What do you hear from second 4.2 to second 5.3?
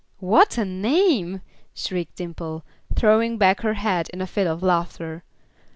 fit of laughter.